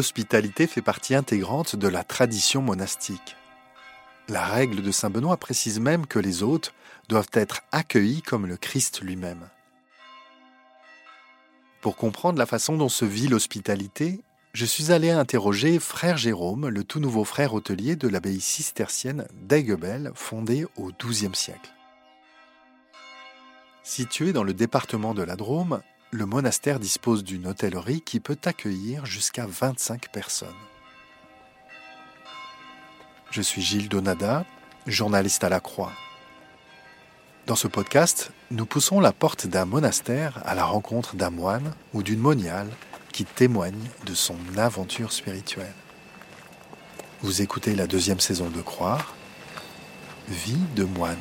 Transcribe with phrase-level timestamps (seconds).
[0.00, 3.36] L'hospitalité fait partie intégrante de la tradition monastique.
[4.30, 6.72] La règle de Saint Benoît précise même que les hôtes
[7.10, 9.46] doivent être accueillis comme le Christ lui-même.
[11.82, 14.22] Pour comprendre la façon dont se vit l'hospitalité,
[14.54, 20.12] je suis allé interroger frère Jérôme, le tout nouveau frère hôtelier de l'abbaye cistercienne d'Aiguebel,
[20.14, 21.74] fondée au XIIe siècle.
[23.82, 29.06] Situé dans le département de la Drôme, le monastère dispose d'une hôtellerie qui peut accueillir
[29.06, 30.48] jusqu'à 25 personnes.
[33.30, 34.44] Je suis Gilles Donada,
[34.86, 35.92] journaliste à la Croix.
[37.46, 42.02] Dans ce podcast, nous poussons la porte d'un monastère à la rencontre d'un moine ou
[42.02, 42.68] d'une moniale
[43.12, 45.74] qui témoigne de son aventure spirituelle.
[47.22, 49.14] Vous écoutez la deuxième saison de Croire,
[50.28, 51.18] Vie de moine.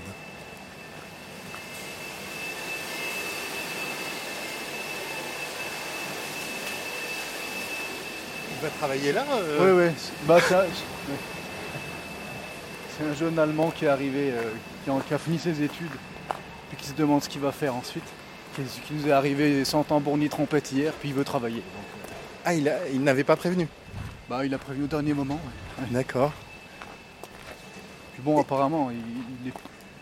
[8.60, 9.24] Il va travailler là
[9.62, 9.86] Oui, oui.
[10.28, 10.66] Bah, c'est un...
[13.10, 14.52] un jeune Allemand qui est arrivé, euh,
[14.84, 15.88] qui, a, qui, a, fini ses études,
[16.68, 18.04] puis qui se demande ce qu'il va faire ensuite.
[18.56, 21.62] Qui, qui, nous est arrivé sans tambour ni trompette hier, puis il veut travailler.
[21.62, 22.14] Donc, euh...
[22.44, 23.66] Ah, il, il n'avait pas prévenu
[24.30, 25.40] Bah, il a prévenu au dernier moment.
[25.80, 25.88] Ouais.
[25.92, 26.34] D'accord.
[28.14, 29.54] Puis bon, apparemment, il n'est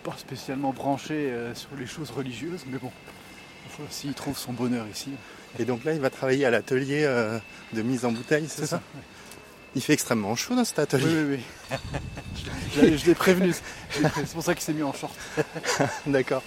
[0.04, 2.92] pas spécialement branché euh, sur les choses religieuses, mais bon,
[3.92, 5.12] s'il trouve son bonheur ici.
[5.60, 7.40] Et donc là, il va travailler à l'atelier euh,
[7.74, 9.02] de mise en bouteille, c'est ça, ça ouais.
[9.76, 11.06] Il fait extrêmement chaud dans cet atelier.
[11.06, 11.38] Oui,
[11.72, 11.78] oui,
[12.82, 12.98] oui.
[12.98, 13.54] je l'ai prévenu.
[13.92, 15.14] C'est pour ça qu'il s'est mis en short.
[16.08, 16.42] D'accord.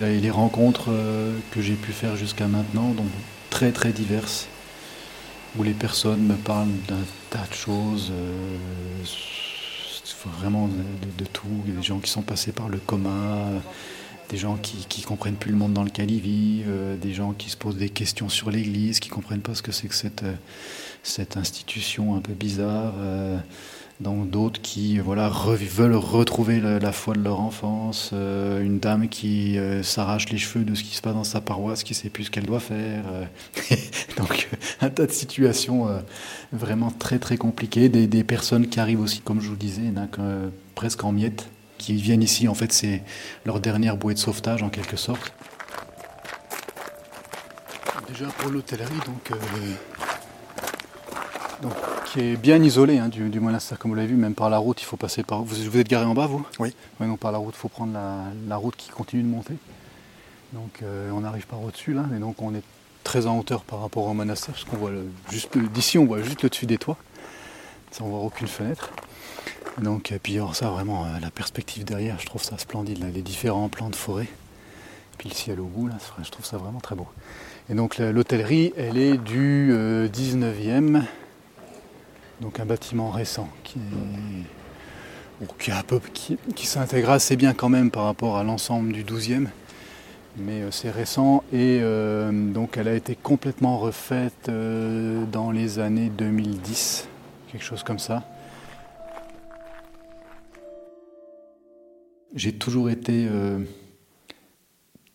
[0.00, 3.08] Et les rencontres euh, que j'ai pu faire jusqu'à maintenant, donc
[3.50, 4.48] très très diverses,
[5.56, 9.04] où les personnes me parlent d'un tas de choses, euh,
[10.38, 11.48] vraiment de, de, tout.
[11.66, 13.48] Il y a des gens qui sont passés par le coma,
[14.30, 17.32] des gens qui ne comprennent plus le monde dans lequel ils vivent, euh, des gens
[17.32, 19.94] qui se posent des questions sur l'Église, qui ne comprennent pas ce que c'est que
[19.94, 20.34] cette, euh,
[21.02, 22.94] cette institution un peu bizarre.
[22.98, 23.38] Euh,
[23.98, 30.30] donc d'autres qui voilà, veulent retrouver la, foi de leur enfance, une dame qui s'arrache
[30.30, 32.46] les cheveux de ce qui se passe dans sa paroisse, qui sait plus ce qu'elle
[32.46, 33.04] doit faire.
[34.16, 34.48] donc
[34.80, 35.88] un tas de situations
[36.50, 39.92] vraiment très très compliquées, des, des, personnes qui arrivent aussi, comme je vous le disais,
[40.74, 43.02] presque en miettes qui viennent ici, en fait, c'est
[43.44, 45.32] leur dernière bouée de sauvetage en quelque sorte.
[48.08, 49.36] Déjà pour l'hôtellerie, donc, euh,
[51.62, 51.72] donc,
[52.06, 54.58] qui est bien isolé hein, du, du, monastère, comme vous l'avez vu, même par la
[54.58, 55.42] route, il faut passer par.
[55.42, 56.44] Vous, vous êtes garé en bas, vous?
[56.58, 56.74] Oui.
[57.00, 59.54] Oui, donc par la route, il faut prendre la, la, route qui continue de monter.
[60.52, 62.64] Donc euh, on arrive par au-dessus là, et donc on est
[63.04, 66.20] très en hauteur par rapport au monastère, parce qu'on voit le, juste d'ici, on voit
[66.20, 66.98] juste le dessus des toits.
[67.92, 68.90] Ça, on voit aucune fenêtre.
[69.78, 73.06] Donc, et puis alors ça, vraiment, euh, la perspective derrière, je trouve ça splendide, là,
[73.12, 74.28] les différents plans de forêt.
[75.18, 77.06] Puis le ciel au bout, là, je trouve ça vraiment très beau.
[77.68, 81.02] Et donc l'hôtellerie, elle est du euh, 19e,
[82.40, 83.78] donc un bâtiment récent qui,
[85.40, 85.72] est,
[86.14, 89.46] qui, qui, s'intègre assez bien quand même par rapport à l'ensemble du 12e.
[90.36, 95.78] Mais euh, c'est récent et euh, donc elle a été complètement refaite euh, dans les
[95.78, 97.08] années 2010,
[97.50, 98.24] quelque chose comme ça.
[102.34, 103.58] J'ai toujours été euh,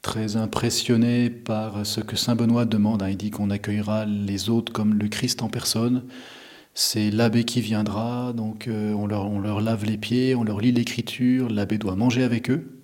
[0.02, 3.06] très impressionné par ce que Saint Benoît demande.
[3.10, 6.04] Il dit qu'on accueillera les autres comme le Christ en personne.
[6.74, 11.50] C'est l'abbé qui viendra, donc euh, on, leur, lave les pieds, on leur lit l'écriture,
[11.50, 12.82] l'abbé doit manger avec eux.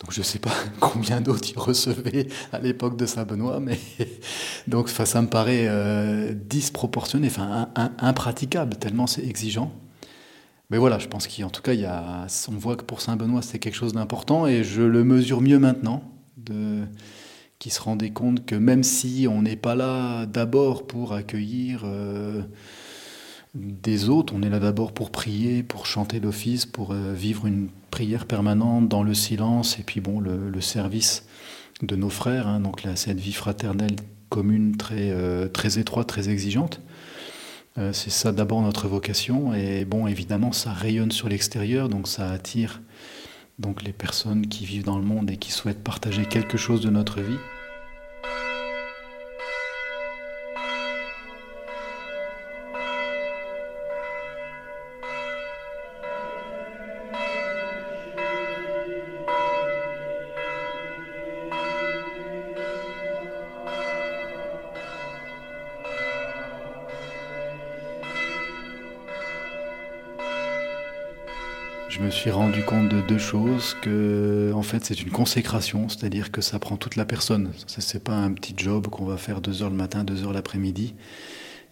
[0.00, 0.50] Donc je ne sais pas
[0.80, 3.78] combien d'autres il recevait à l'époque de Saint Benoît, mais
[4.88, 7.68] ça me paraît euh, disproportionné, enfin
[7.98, 9.72] impraticable, tellement c'est exigeant.
[10.70, 11.72] Mais voilà, je pense qu'en tout cas,
[12.48, 16.02] on voit que pour Saint-Benoît, c'était quelque chose d'important et je le mesure mieux maintenant,
[17.58, 22.42] qui se rendait compte que même si on n'est pas là d'abord pour accueillir euh,
[23.54, 24.34] des autres.
[24.36, 28.88] On est là d'abord pour prier, pour chanter l'office, pour euh, vivre une prière permanente
[28.88, 31.24] dans le silence et puis bon le, service
[31.82, 32.48] de nos frères.
[32.48, 32.60] Hein.
[32.60, 33.96] donc cette vie fraternelle
[34.28, 36.80] commune très euh, très étroite, très exigeante.
[37.76, 42.30] Euh, c'est ça d'abord notre vocation et bon évidemment ça rayonne sur l'extérieur donc ça
[42.30, 42.80] attire
[43.58, 46.90] donc les personnes qui vivent dans le monde et qui souhaitent partager quelque chose de
[46.90, 47.38] notre vie.
[72.24, 76.58] Suis rendu compte de deux choses que en fait c'est une consécration, c'est-à-dire que ça
[76.58, 77.50] prend toute la personne.
[77.66, 80.32] Ce n'est pas un petit job qu'on va faire deux heures le matin, deux heures
[80.32, 80.94] l'après-midi.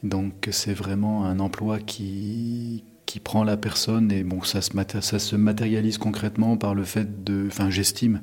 [0.03, 5.19] Donc c'est vraiment un emploi qui qui prend la personne et bon ça se ça
[5.19, 8.21] se matérialise concrètement par le fait de, enfin j'estime,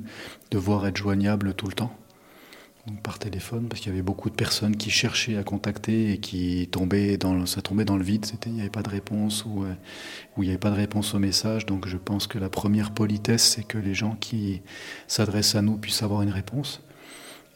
[0.52, 1.92] devoir être joignable tout le temps
[3.02, 6.68] par téléphone parce qu'il y avait beaucoup de personnes qui cherchaient à contacter et qui
[6.70, 8.24] tombaient dans ça tombait dans le vide.
[8.24, 9.72] C'était il n'y avait pas de réponse ou euh,
[10.38, 11.66] il n'y avait pas de réponse au message.
[11.66, 14.62] Donc je pense que la première politesse c'est que les gens qui
[15.06, 16.82] s'adressent à nous puissent avoir une réponse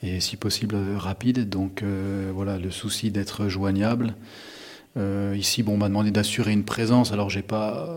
[0.03, 1.49] et si possible euh, rapide.
[1.49, 4.15] Donc euh, voilà le souci d'être joignable.
[5.35, 7.11] Ici bon on m'a demandé d'assurer une présence.
[7.11, 7.89] Alors j'ai pas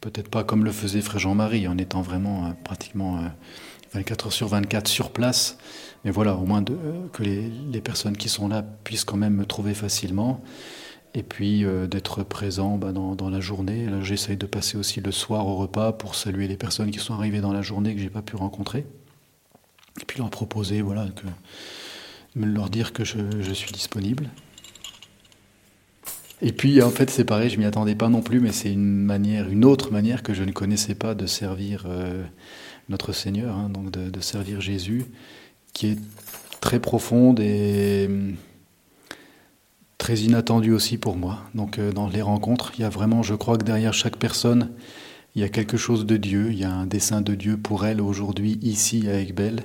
[0.00, 3.30] peut-être pas comme le faisait frère Jean-Marie en étant vraiment pratiquement
[3.94, 5.56] 24 heures sur 24 sur place
[6.04, 6.76] mais voilà, au moins de,
[7.12, 10.42] que les, personnes qui sont là puissent quand même me trouver facilement.
[11.14, 13.88] Et puis euh, d'être présent bah, dans, la journée.
[14.02, 17.40] J'essaye de passer aussi le soir au repas pour saluer les personnes qui sont arrivées
[17.40, 18.84] dans la journée que j'ai pas pu rencontrer.
[20.00, 21.06] Et puis leur proposer, voilà,
[22.34, 24.28] leur dire que je, suis disponible.
[26.42, 28.84] Et puis en fait c'est pareil, je m'y attendais pas non plus, mais c'est une
[28.84, 32.24] manière, une autre manière que je ne connaissais pas de servir euh,
[32.88, 35.04] notre Seigneur, hein, donc de, servir Jésus
[35.72, 35.98] qui est
[36.60, 38.36] très profonde et hum,
[39.98, 41.40] très inattendue aussi pour moi.
[41.54, 44.70] Donc euh, dans les rencontres, il y a vraiment, je crois que derrière chaque personne,
[45.34, 47.86] il y a quelque chose de Dieu, il y a un dessin de Dieu pour
[47.86, 49.64] elle aujourd'hui, ici avec Belle.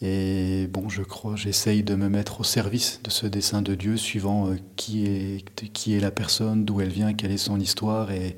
[0.00, 3.96] Et bon, je crois, j'essaye de me mettre au service de ce dessin de Dieu,
[3.96, 8.10] suivant euh, qui, est, qui est la personne, d'où elle vient, quelle est son histoire
[8.10, 8.36] et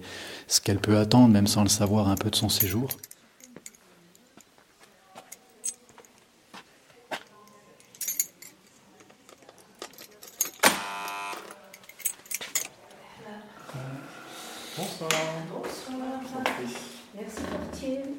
[0.49, 2.89] ce qu'elle peut attendre, même sans le savoir, un peu de son séjour.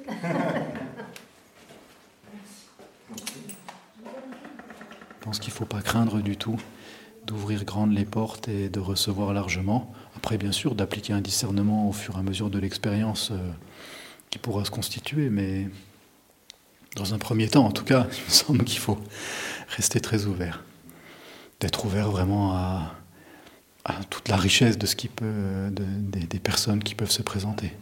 [6.21, 6.59] du tout
[7.25, 9.93] d'ouvrir grandes les portes et de recevoir largement.
[10.15, 13.51] Après, bien sûr, d'appliquer un discernement au fur et à mesure de l'expérience euh,
[14.29, 15.67] qui pourra se constituer, mais
[16.95, 18.97] dans un premier temps, en tout cas, il me semble qu'il faut
[19.75, 20.63] rester très ouvert,
[21.59, 22.93] d'être ouvert vraiment à,
[24.09, 27.73] toute la richesse de ce qui peut, des personnes qui peuvent se présenter.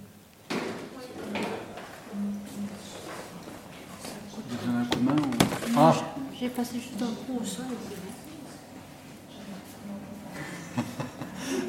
[5.77, 5.93] Ah.
[6.39, 7.65] J'ai passé juste un coup au sol.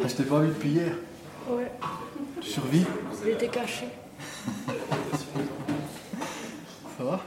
[0.06, 0.92] je t'ai pas vu depuis hier.
[1.48, 1.72] Ouais.
[2.40, 2.84] Tu survis?
[3.24, 3.88] Il était caché.
[6.96, 7.20] Ça va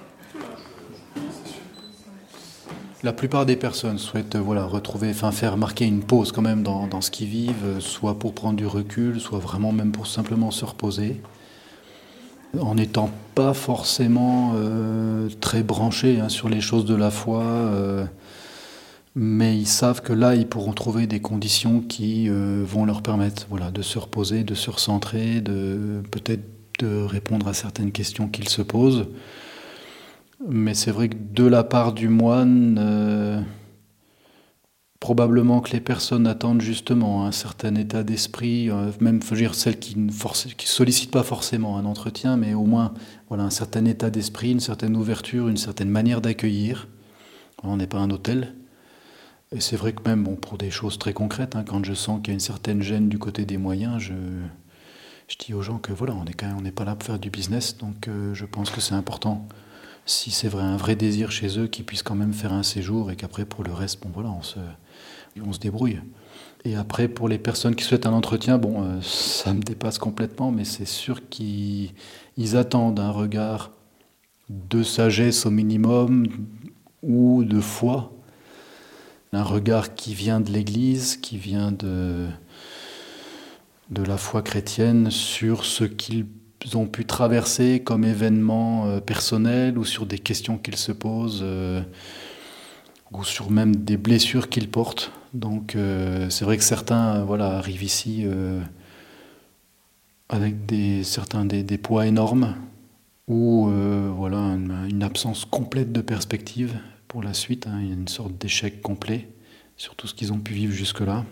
[3.10, 7.10] la plupart des personnes souhaitent voilà, retrouver, faire marquer une pause quand même dans, ce
[7.10, 11.20] qu'ils vivent, soit pour prendre du recul, soit vraiment même pour simplement se reposer,
[12.60, 17.42] en n'étant pas forcément euh, très branchés hein, sur les choses de la foi.
[17.42, 18.06] Euh,
[19.16, 23.48] mais ils savent que là, ils pourront trouver des conditions qui euh, vont leur permettre
[23.72, 26.44] de se reposer, de se recentrer, de peut-être
[26.78, 29.08] de répondre à certaines questions qu'ils se posent.
[30.48, 33.42] Mais c'est vrai que de la part du moine, euh,
[35.00, 40.12] probablement que les personnes attendent justement un certain état d'esprit, euh, même celles qui ne
[40.56, 42.94] qui sollicitent pas forcément un entretien, mais au moins
[43.28, 46.88] voilà un certain état d'esprit, une certaine ouverture, une certaine manière d'accueillir.
[47.64, 48.56] On n'est pas un hôtel.
[49.52, 52.20] Et c'est vrai que même bon, pour des choses très concrètes, hein, quand je sens
[52.20, 54.14] qu'il y a une certaine gêne du côté des moyens, je,
[55.40, 58.34] dis aux gens que voilà, on n'est pas là pour faire du business, donc euh,
[58.34, 59.48] je pense que c'est important,
[60.10, 63.12] si c'est vrai un vrai désir chez eux, qu'ils puissent quand même faire un séjour
[63.12, 64.60] et qu'après pour le reste, bon voilà, on se,
[65.46, 66.00] on se débrouille.
[66.66, 70.52] Et après pour les personnes qui souhaitent un entretien, bon, euh, ça me dépasse complètement,
[70.52, 71.94] mais c'est sûr qu'ils
[72.56, 73.72] attendent un regard
[74.50, 76.26] de sagesse au minimum
[77.04, 78.12] ou de foi
[79.32, 82.28] un regard qui vient de l'Église, qui vient de
[83.92, 86.26] de la foi chrétienne sur ce qu'ils
[86.74, 91.82] ont pu traverser comme événements euh, personnels ou sur des questions qu'ils se posent euh,
[93.12, 95.12] ou sur même des blessures qu'ils portent.
[95.34, 98.26] Donc euh, c'est vrai que certains voilà, arrivent ici
[100.28, 102.56] avec des, certains des, poids énormes
[103.28, 103.72] ou
[104.16, 107.68] voilà, une, absence complète de perspective pour la suite.
[107.68, 107.80] Hein.
[107.82, 109.30] Il y a une sorte d'échec complet
[109.76, 111.26] sur tout ce qu'ils ont pu vivre jusque-là.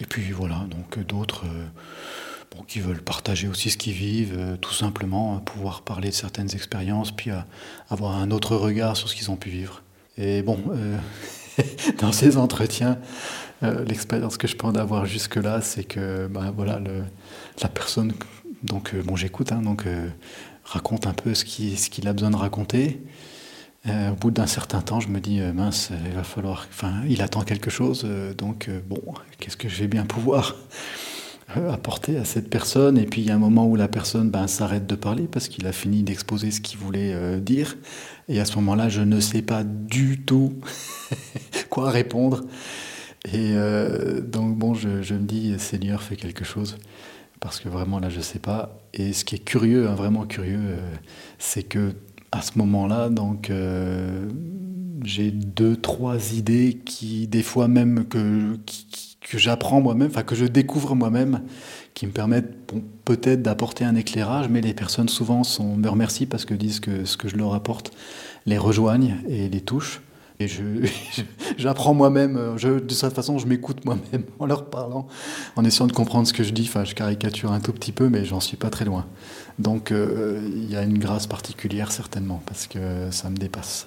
[0.00, 1.44] Et puis voilà, donc d'autres
[2.62, 7.10] qui veulent partager aussi ce qu'ils vivent, euh, tout simplement pouvoir parler de certaines expériences,
[7.10, 7.38] puis euh,
[7.90, 9.82] avoir un autre regard sur ce qu'ils ont pu vivre.
[10.16, 10.96] Et bon, euh,
[12.00, 12.98] dans ces entretiens,
[13.86, 16.78] l'expérience que je peux en avoir jusque-là, c'est que ben, voilà,
[17.62, 18.12] la personne,
[18.62, 19.86] donc bon, j'écoute, hein, donc
[20.64, 23.00] raconte un peu ce qu'il ce qu'il a besoin de raconter.
[23.86, 27.40] au bout d'un certain temps, je me dis mince, il va falloir, enfin, il attend
[27.40, 28.06] quelque chose,
[28.36, 29.00] donc bon,
[29.38, 30.56] qu'est-ce que je vais bien pouvoir
[31.48, 32.98] apporter à cette personne.
[32.98, 35.48] Et puis il y a un moment où la personne ben, s'arrête de parler parce
[35.48, 37.76] qu'il a fini d'exposer ce qu'il voulait euh, dire.
[38.28, 40.54] Et à ce moment-là, je ne sais pas du tout
[41.70, 42.42] quoi répondre.
[43.26, 46.76] Et euh, donc bon, je, me dis, Seigneur, fais quelque chose.
[47.40, 48.78] Parce que vraiment là, je ne sais pas.
[48.94, 50.78] Et ce qui est curieux, hein, vraiment curieux, euh,
[51.38, 51.92] c'est que
[52.32, 53.48] à ce moment-là, donc
[55.04, 58.56] j'ai deux, trois idées qui, des fois même que,
[59.24, 61.42] que j'apprends moi-même, enfin que je découvre moi-même,
[61.94, 62.72] qui me permettent
[63.04, 67.04] peut-être d'apporter un éclairage, mais les personnes souvent sont, me remercient parce que disent que
[67.04, 67.92] ce que je leur apporte
[68.46, 70.02] les rejoignent et les touche.
[70.40, 70.46] Et
[71.58, 75.06] j'apprends moi-même, de cette façon je m'écoute moi-même en leur parlant,
[75.56, 76.66] en essayant de comprendre ce que je dis.
[76.68, 79.06] Enfin, je caricature un tout petit peu, mais j'en suis pas très loin.
[79.58, 83.86] Donc euh, il y a une grâce particulière certainement, parce que ça me dépasse.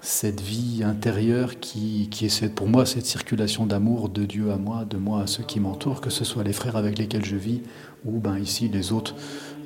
[0.00, 4.84] cette vie intérieure qui, qui est pour moi cette circulation d'amour de Dieu à moi,
[4.84, 7.62] de moi à ceux qui m'entourent, que ce soit les frères avec lesquels je vis
[8.04, 9.14] ou ben ici les autres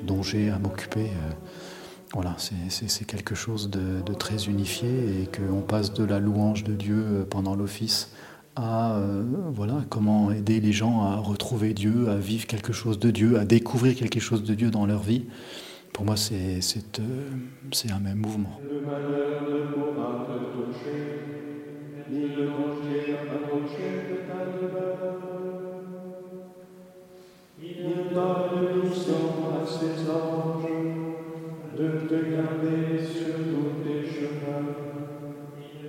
[0.04, 1.06] dont j'ai à m'occuper.
[1.06, 1.32] Euh,
[2.14, 6.74] voilà, c'est quelque chose de, de, très unifié et qu'on passe de la louange de
[6.74, 8.10] Dieu euh, pendant l'office
[8.54, 9.22] à euh,
[9.54, 13.44] voilà, comment aider les gens à retrouver Dieu, à vivre quelque chose de Dieu, à
[13.44, 15.24] découvrir quelque chose de Dieu dans leur vie.
[15.92, 18.58] Pour moi, c'est un même mouvement.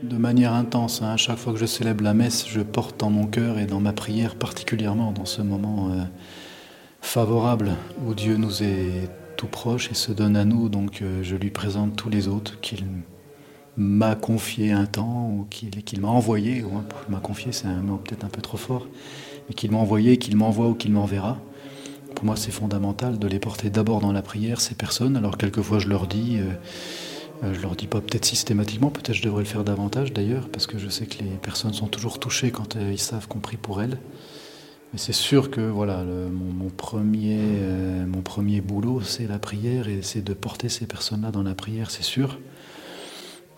[0.04, 1.12] De manière intense, hein.
[1.14, 3.80] à chaque fois que je célèbre la messe, je porte dans mon cœur et dans
[3.80, 6.04] ma prière, particulièrement dans ce moment euh,
[7.02, 7.72] favorable
[8.06, 9.10] où Dieu nous est
[9.44, 12.62] tout proche et se donne à nous, donc euh, je lui présente tous les autres
[12.62, 12.86] qu'il
[13.76, 18.24] m'a confié un temps ou qu'il m'a envoyé, ou m'a confié c'est un mot peut-être
[18.24, 18.88] un peu trop fort,
[19.48, 21.42] mais qu'il m'a envoyé, qu'il m'envoie ou qu'il m'enverra.
[22.16, 25.18] Pour moi, c'est fondamental de les porter d'abord dans la prière, ces personnes.
[25.18, 26.54] Alors, quelquefois, je leur dis, euh,
[27.44, 30.68] euh, je leur dis pas peut-être systématiquement, peut-être je devrais le faire davantage d'ailleurs, parce
[30.68, 33.58] que je sais que les personnes sont toujours touchées quand euh, ils savent qu'on prie
[33.58, 33.98] pour elles.
[34.94, 37.40] Mais c'est sûr que voilà, mon, premier,
[38.08, 41.90] mon premier boulot, c'est la prière et c'est de porter ces personnes-là dans la prière,
[41.90, 42.40] c'est sûr.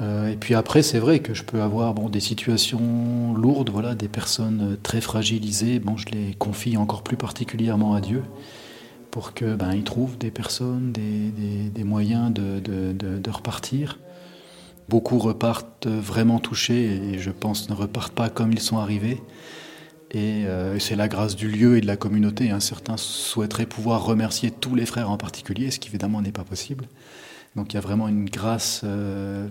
[0.01, 4.07] et puis après, c'est vrai que je peux avoir bon, des situations lourdes, voilà, des
[4.07, 5.79] personnes très fragilisées.
[5.79, 8.23] Bon, je les confie encore plus particulièrement à Dieu
[9.15, 13.97] pour qu'ils ben, trouvent des personnes, des, moyens de, repartir.
[14.89, 19.21] Beaucoup repartent vraiment touchés et je pense ne repartent pas comme ils sont arrivés.
[20.15, 22.49] Et euh, c'est la grâce du lieu et de la communauté.
[22.49, 22.61] Hein.
[22.61, 26.87] Certains souhaiteraient pouvoir remercier tous les frères en particulier, ce qui évidemment n'est pas possible.
[27.57, 28.81] Donc il y a vraiment une grâce.
[28.85, 29.49] Euh,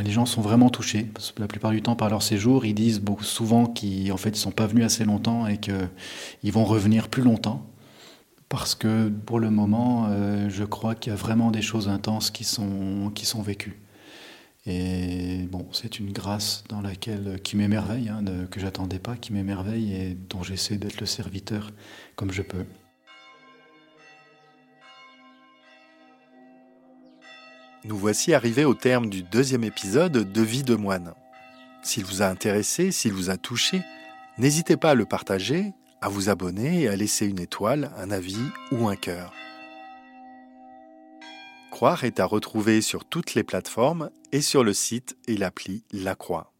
[0.00, 1.10] les gens sont vraiment touchés.
[1.36, 4.68] La plupart du temps, par leur séjour, ils disent souvent qu'ils en fait, sont pas
[4.68, 7.66] venus assez longtemps et qu'ils vont revenir plus longtemps
[8.48, 12.30] parce que pour le moment, euh, je crois qu'il y a vraiment des choses intenses
[12.30, 13.80] qui sont vécues.
[14.66, 19.94] Et bon, c'est une grâce dans laquelle, qui m'émerveille, hein, que j'attendais pas, qui m'émerveille
[19.94, 21.70] et dont j'essaie d'être le serviteur
[22.16, 22.64] comme je peux.
[27.84, 31.12] Nous voici arrivés au terme du deuxième épisode de Vie de moine.
[31.82, 33.82] S'il vous a intéressé, s'il vous a touché,
[34.38, 38.40] n'hésitez pas à le partager, à vous abonner et à laisser une étoile, un avis
[38.72, 39.34] ou un cœur.
[41.74, 46.14] Croire est à retrouver sur toutes les plateformes et sur le site et l'appli La
[46.14, 46.53] Croix.